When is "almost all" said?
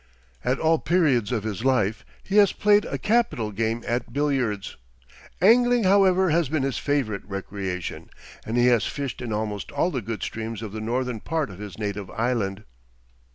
9.31-9.91